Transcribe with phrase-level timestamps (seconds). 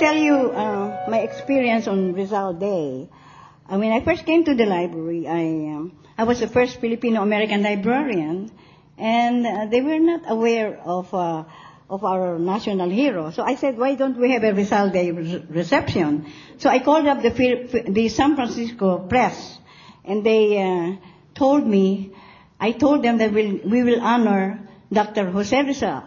[0.00, 3.06] tell you uh, my experience on Rizal Day.
[3.68, 8.50] When I first came to the library, I, um, I was the first Filipino-American librarian,
[8.96, 11.44] and uh, they were not aware of, uh,
[11.90, 13.30] of our national hero.
[13.30, 16.32] So I said, why don't we have a Rizal Day re- reception?
[16.56, 19.58] So I called up the, the San Francisco Press,
[20.02, 20.96] and they uh,
[21.34, 22.12] told me,
[22.58, 25.30] I told them that we'll, we will honor Dr.
[25.30, 26.04] Jose Rizal.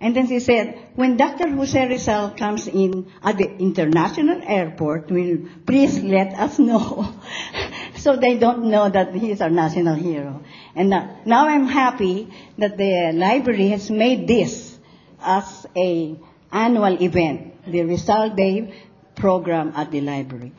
[0.00, 1.48] And then she said, when Dr.
[1.48, 7.12] Jose Rizal comes in at the international airport, will please let us know.
[7.96, 10.42] so they don't know that he is our national hero.
[10.76, 14.78] And now, now I'm happy that the library has made this
[15.20, 16.16] as a
[16.52, 18.72] annual event, the Rizal Day
[19.16, 20.52] program at the library.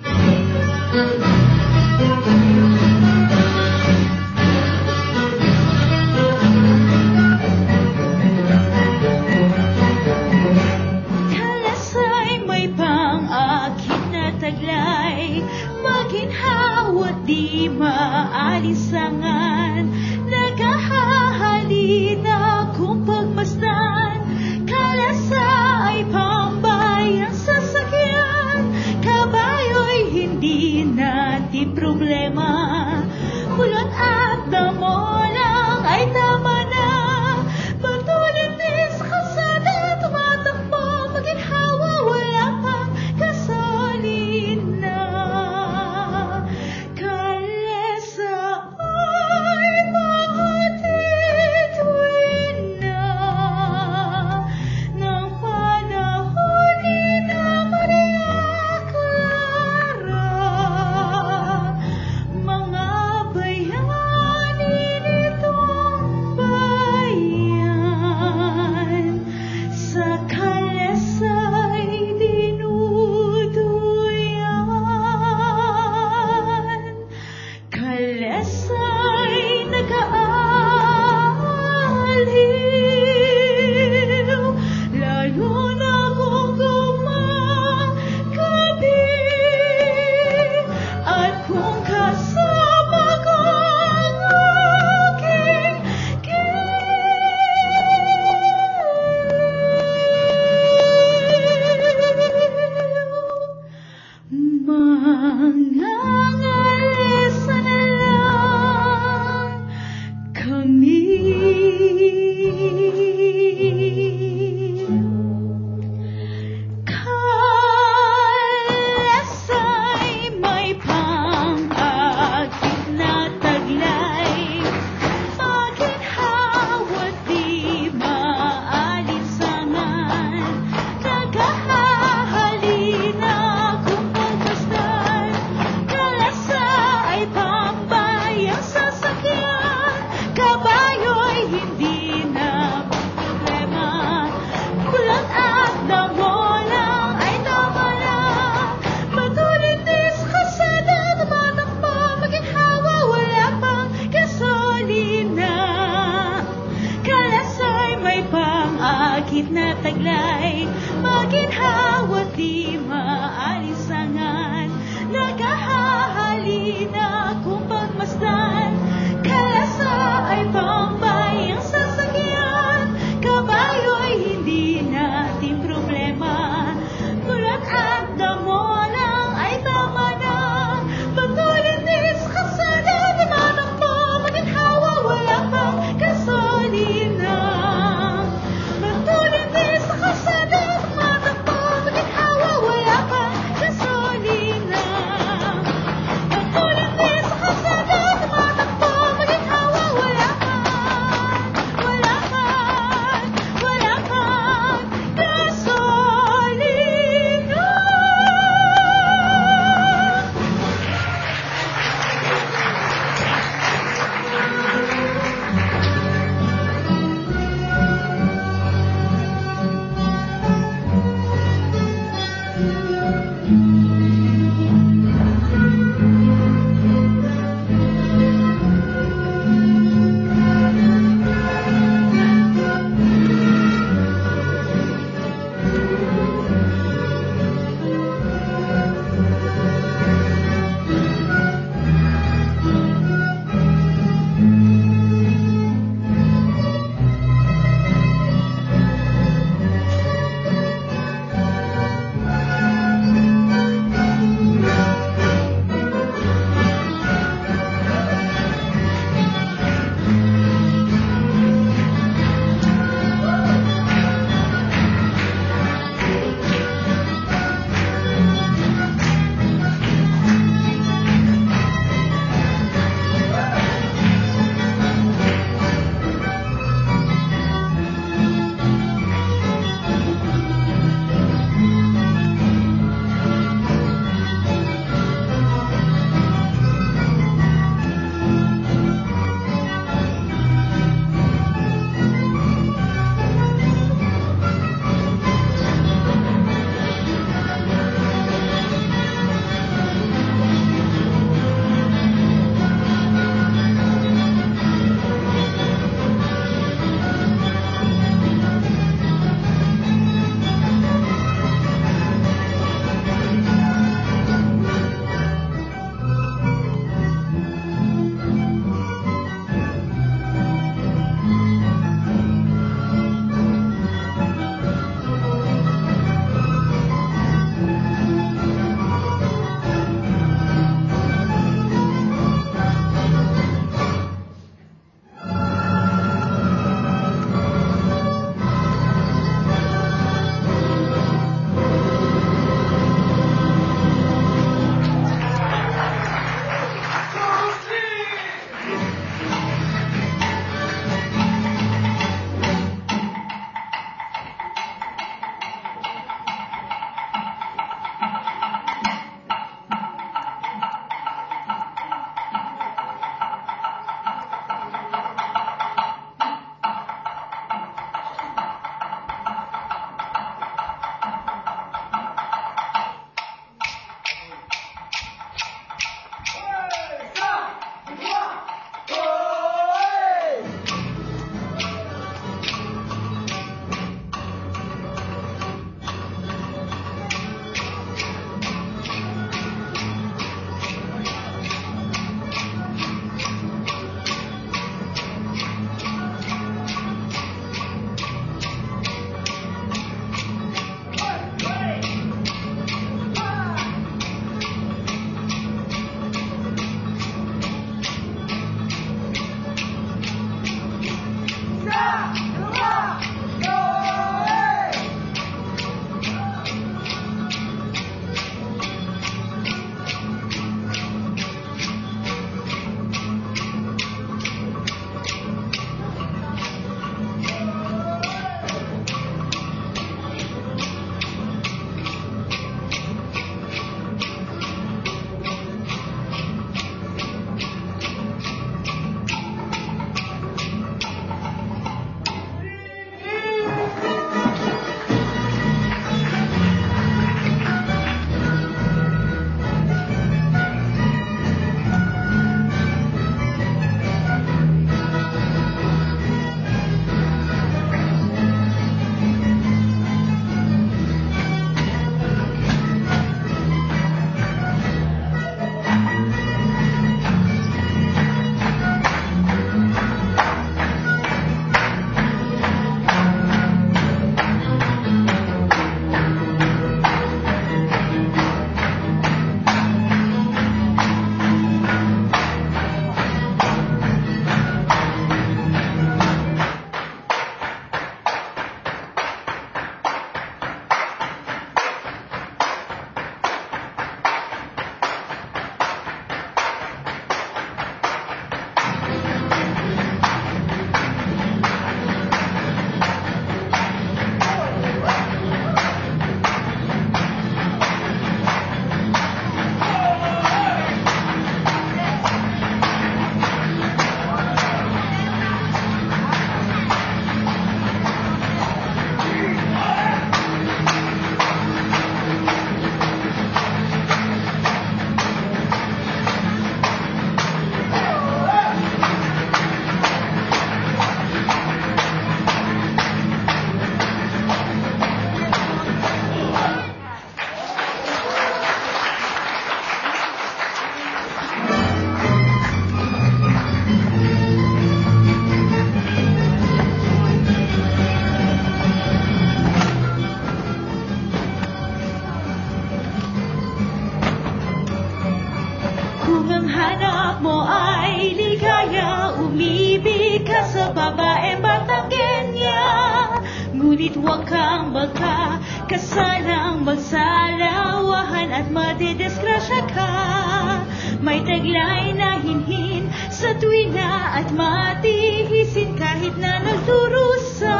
[574.19, 577.59] At matihisin kahit na nagdurusa.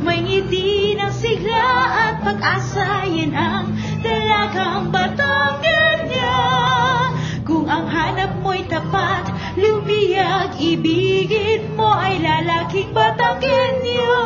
[0.00, 1.68] May ngiti ng sigla
[2.08, 6.40] at pag-asa Yan ang dalagang Batangenya
[7.44, 9.28] Kung ang hanap mo'y tapat
[9.60, 14.24] Lumiyag, ibigin mo ay lalaking Batanggenyo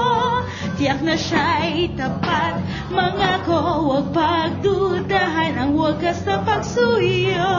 [0.75, 2.59] Tiyak na siya'y tapat.
[2.95, 7.51] Mangako, huwag pagdudahan Ang wagas na pagsuyo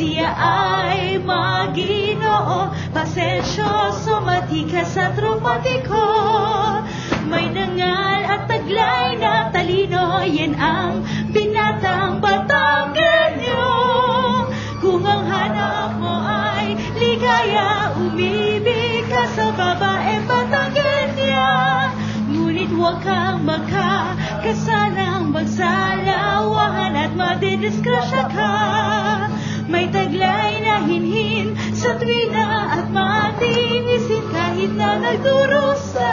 [0.00, 6.08] Siya ay maginoo Pasensyoso, matikas at romantiko
[7.28, 11.04] May dangal at taglay na talino Yan ang
[11.36, 13.68] binatang Batanggenyo
[14.80, 21.52] Kung ang hanap mo ay ligaya Umibig ka sa babaeng Batanggenya
[22.24, 28.49] Ngunit huwag kang magkakasalang magsalawahan At madidisgrasya ka
[29.70, 36.10] May taglay na hinhin sa tuwina At matinisin kahit na nagdurusa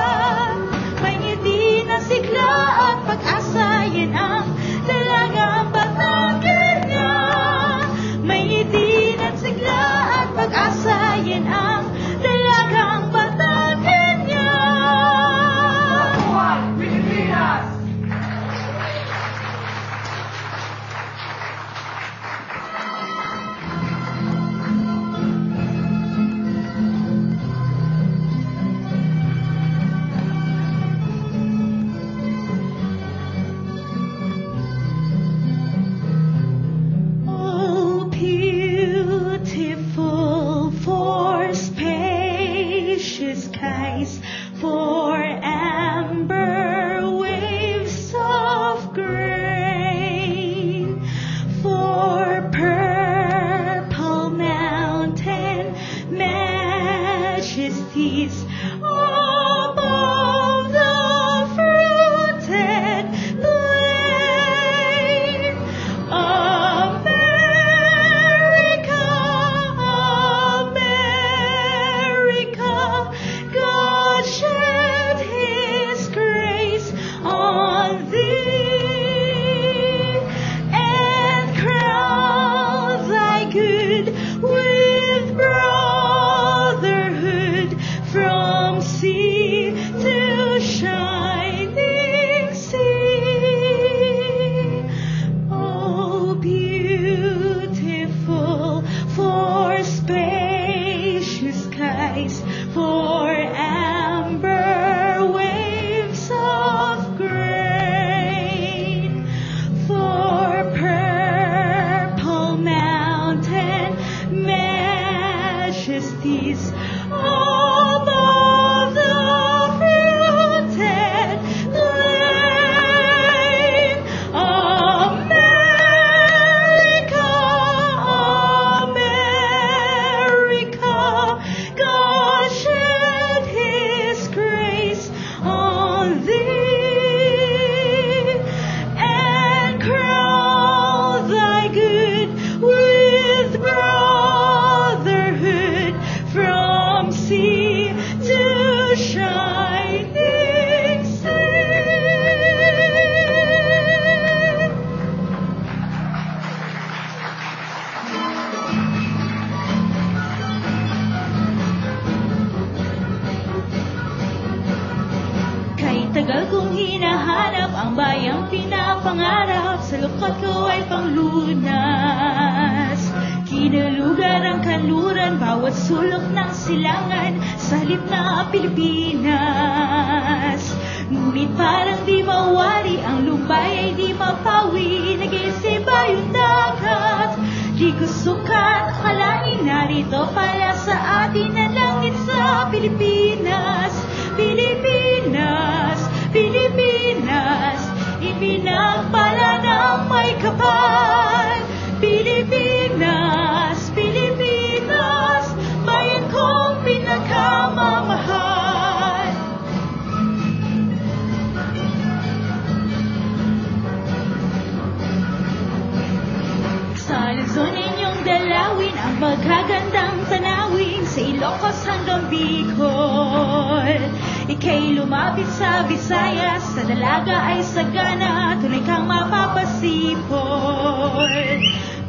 [224.67, 230.27] Ika'y lumapit sa Visayas Sa dalaga ay sagana Tunay kang mapapasipon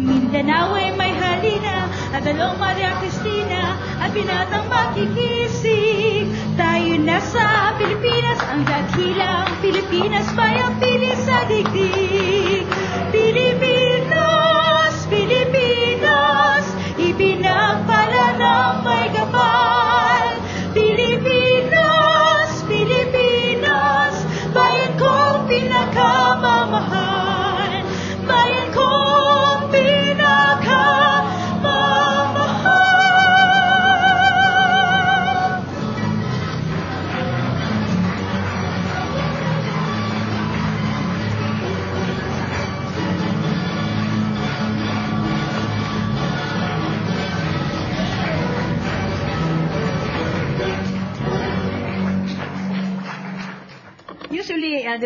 [0.02, 6.26] Mindanao ay may halina At dalong Maria Cristina At binatang makikisig.
[6.58, 12.17] Tayo na sa Pilipinas Ang dakilang Pilipinas Bayang pili sa digdig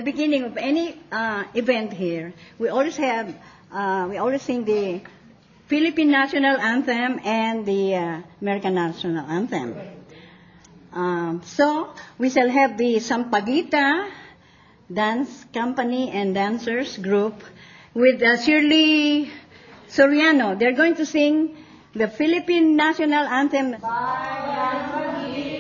[0.02, 3.32] the beginning of any uh, event here, we always have,
[3.70, 5.00] uh, we always sing the
[5.68, 9.76] Philippine National Anthem and the uh, American National Anthem.
[10.92, 14.10] Um, so, we shall have the Sampaguita
[14.92, 17.40] Dance Company and Dancers Group
[17.94, 19.30] with uh, Shirley
[19.88, 20.58] Soriano.
[20.58, 21.56] They're going to sing
[21.94, 23.76] the Philippine National Anthem.
[23.80, 25.51] Grace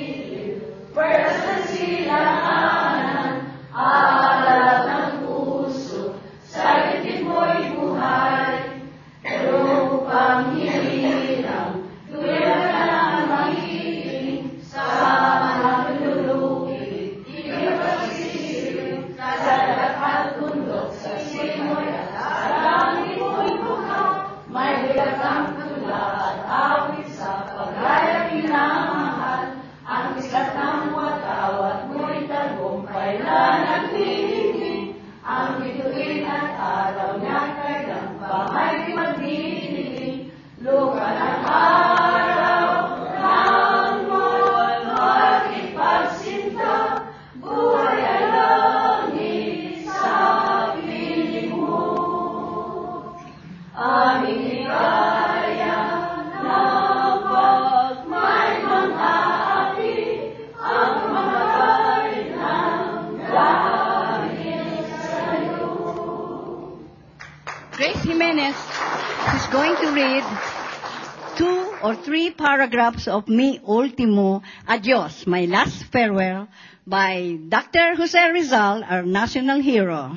[71.92, 76.48] or three paragraphs of Mi Ultimo Adios, My Last Farewell,
[76.88, 78.00] by Dr.
[78.00, 80.16] Jose Rizal, our national hero.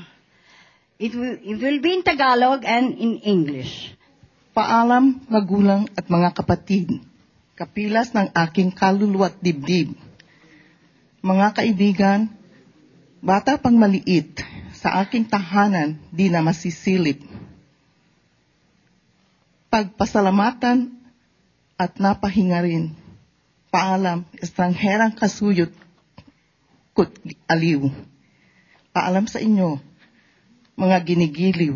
[0.95, 3.91] It will, it will be in Tagalog and in English.
[4.55, 7.03] Paalam, magulang at mga kapatid,
[7.59, 9.99] kapilas ng aking kaluluwa at dibdib.
[11.19, 12.31] Mga kaibigan,
[13.19, 14.39] bata pang maliit,
[14.71, 17.19] sa aking tahanan di na masisilip.
[19.67, 20.94] Pagpasalamatan
[21.79, 22.95] at napahinga rin.
[23.71, 25.71] Paalam, estrangherang kasuyot
[26.95, 27.11] kut
[27.51, 27.91] aliw.
[28.95, 29.83] Paalam sa inyo,
[30.79, 31.75] mga ginigiliw.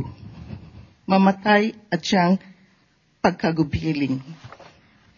[1.03, 2.39] Mamatay at siyang
[3.19, 4.23] pagkagupiling.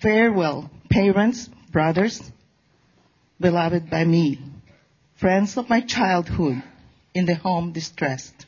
[0.02, 2.26] Farewell, parents, brothers,
[3.38, 4.42] beloved by me,
[5.22, 6.64] friends of my childhood,
[7.14, 8.46] in the home distressed.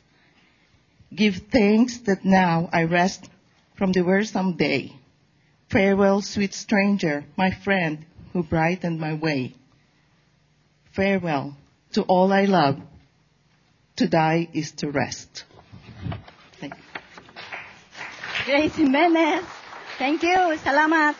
[1.14, 3.28] Give thanks that now I rest
[3.76, 4.92] from the wearisome day.
[5.74, 9.58] Farewell, sweet stranger, my friend who brightened my way.
[10.94, 11.58] Farewell
[11.98, 12.78] to all I love.
[13.98, 15.42] To die is to rest.
[16.62, 16.86] Thank you.
[18.46, 19.42] Grace Jimenez.
[19.98, 20.54] Thank you.
[20.62, 21.18] Salamat.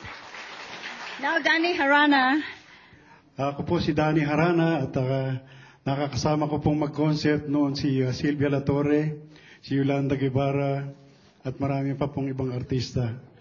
[1.19, 2.39] Now, Danny Harana.
[3.35, 5.35] Ako po si Danny Harana at ah,
[5.83, 9.19] nakakasama ko pong mag-concert noon si ah, Silvia Latorre,
[9.67, 10.87] si Yolanda Guevara
[11.43, 13.34] at marami pa pong ibang artista.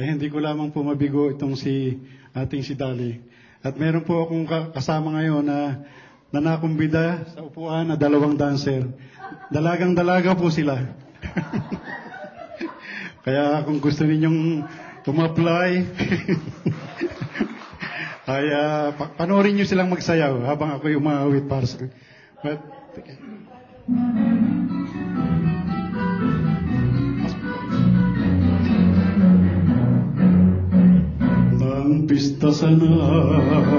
[0.00, 2.00] Ay hindi ko lamang po mabigo itong si
[2.32, 3.20] ating si Dali.
[3.60, 5.84] At meron po akong ka- kasama ngayon na
[6.32, 8.88] na nakumbida sa upuan na dalawang dancer.
[9.52, 10.80] Dalagang dalaga po sila.
[13.28, 14.64] Kaya kung gusto ninyong
[15.04, 15.70] tum-apply,
[18.32, 21.76] ay ah, pa- panoorin nyo silang magsayaw habang ako yung umawit para sa...
[22.40, 22.64] But,
[32.10, 32.90] Nang pista sana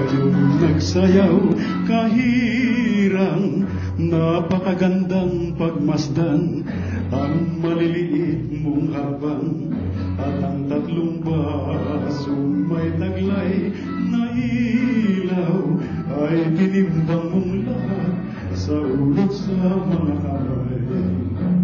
[0.08, 0.32] yung
[0.64, 1.36] nagsayaw
[1.84, 3.68] kahirang
[4.00, 6.64] napakagandang pagmasdan
[7.12, 9.76] ang maliliit mong habang
[10.16, 12.32] at ang tatlong baso
[12.72, 15.60] may taglay na ilaw
[16.24, 17.68] ay binimbang
[18.56, 21.61] sa ulot sa mga kamay.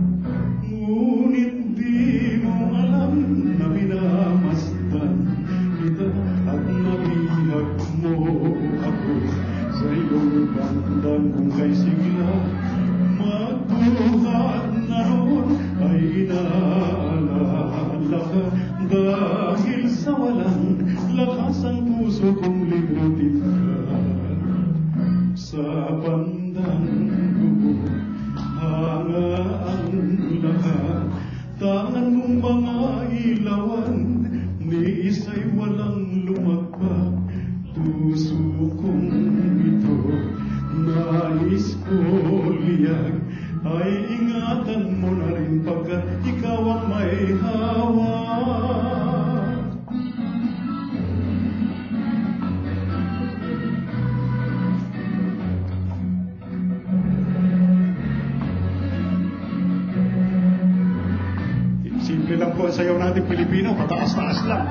[62.56, 64.64] Po ang sayaw natin Pilipino, pataas-taas lang.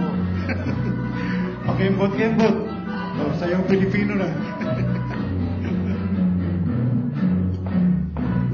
[0.00, 0.14] Oh.
[1.68, 2.56] Pakembot-kembot.
[3.20, 4.30] Oh, sayaw Pilipino na.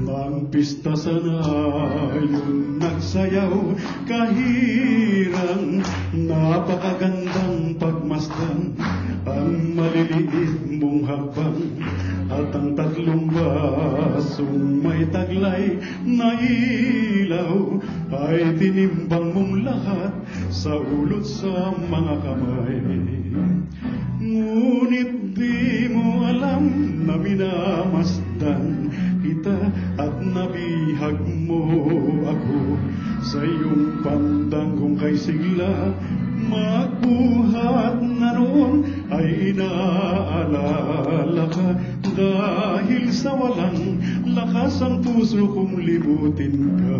[0.07, 1.39] Nang pista sana
[2.19, 3.53] yung nagsayaw
[4.05, 8.75] kahirang napakagandang pagmasdan
[9.27, 11.76] ang maliliit mong habang
[14.37, 17.81] basong may taglay na ilaw
[18.29, 20.13] ay tinimbang mong lahat
[20.53, 22.77] sa ulot sa mga kamay.
[24.21, 26.69] Ngunit di mo alam
[27.09, 28.93] na minamasdan
[29.25, 29.57] kita
[29.97, 31.17] at nabihag
[31.49, 31.65] mo
[32.29, 32.77] ako
[33.25, 35.97] sa iyong pandang kung kay sigla
[36.37, 41.69] magbuhat na noon ay inaalala ka
[42.13, 43.97] dahil sa walang
[44.29, 46.97] lakas ang puso kong libutin ka.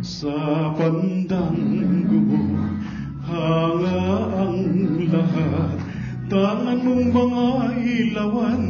[0.00, 2.24] Sa pandanggo
[3.22, 4.58] hanga ang
[5.12, 5.76] lahat.
[6.32, 7.46] Tangan mong mga
[7.84, 8.62] ilawan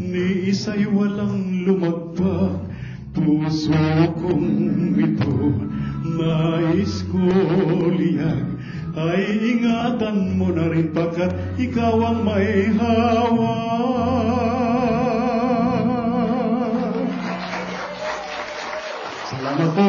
[0.00, 2.64] ni isa'y walang lumagpak.
[3.14, 3.84] Puso
[4.18, 4.48] kong
[4.98, 5.36] ito
[6.04, 7.22] nais ko
[7.94, 8.53] liyag
[8.94, 9.22] ay
[9.54, 14.14] ingatan mo na rin pagkat ikaw ang may hawak.
[19.34, 19.86] Salamat po.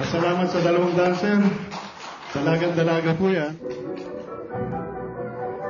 [0.00, 1.40] Salamat sa dalawang dancer.
[2.30, 3.52] Dalagang-dalaga po yan.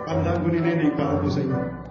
[0.07, 1.90] Pandang ko ni Nening para po sa inyo.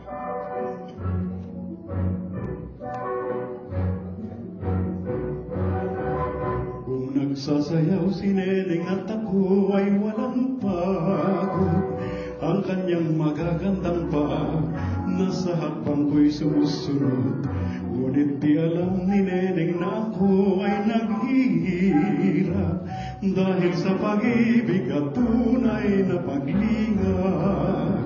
[7.39, 11.95] Nagsasayaw si Neneng at ako ay walang pagod.
[12.43, 14.59] Ang kanyang magagandang paa
[15.07, 17.47] Nasa hakbang ko'y sumusunod.
[17.95, 22.83] Ngunit di alam ni Neneng na ako ay naghihirap
[23.23, 28.03] Dahil sa pag-ibig at tunay na paglingat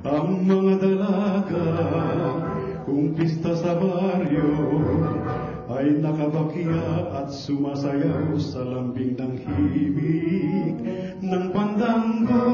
[0.00, 1.68] Ang mga dalaga
[2.88, 4.48] kung pista sa baryo
[5.72, 10.76] ay nakabakya at sumasayaw sa lambing ng himig
[11.24, 12.48] ng pandango.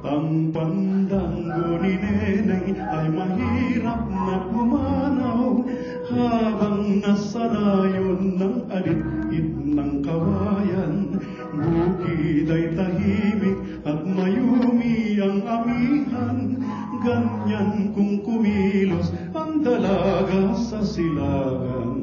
[0.00, 5.60] Ang pandango ni Neneng ay mahirap na pumanaw
[6.08, 11.20] habang nasanayon ng alit-it ng kawayan.
[11.52, 16.38] Bukid ay tahimik at mayumi ang amihan.
[16.98, 19.14] Ganyan kung kumilos
[19.48, 21.96] ang dalaga sa silangan.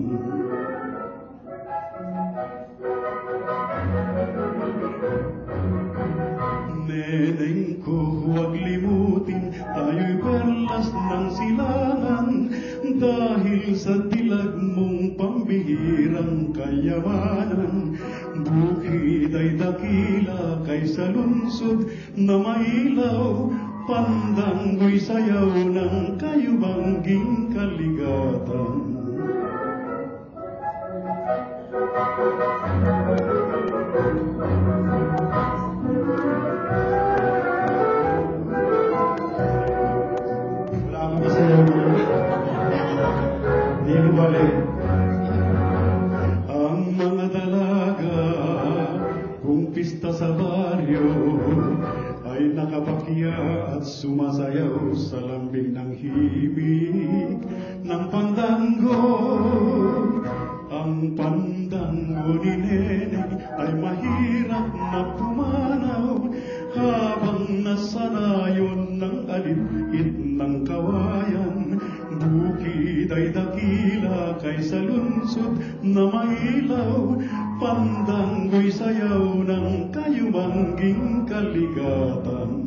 [6.89, 12.27] Neneng ko huwag limutin, tayo'y perlas ng silangan
[12.97, 17.93] dahil sa dilag mong pambihirang kayamanan.
[18.41, 23.53] Bukid ay dakila kaysa lungsod na mailaw,
[23.85, 28.73] pandanggo'y sayaw ng kayubangging kaligatan.
[32.15, 32.74] Wala
[54.05, 57.41] sumasayaw sa lambing ng himig
[57.81, 59.01] ng pandango.
[60.69, 66.21] Ang pandango ni Neneng ay mahirap na pumanaw
[66.77, 71.65] habang nasanayon ng alit-it ng kawayan.
[74.65, 77.21] sa lungsod na mailaw,
[77.61, 82.64] pandanggo'y sayaw ng kayumangging kaligatan.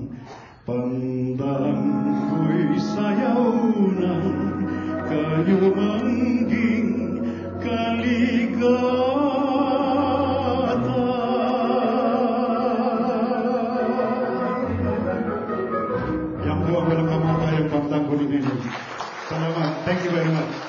[0.68, 3.40] Pandanggo'y sayaw
[3.88, 4.28] ng
[5.08, 6.92] kayumangging
[7.56, 8.68] kaligatan.
[16.44, 18.52] Yan po ang walang kamatayang pagtanggol ninyo.
[19.24, 19.88] Salamat.
[19.88, 20.67] Thank you very much.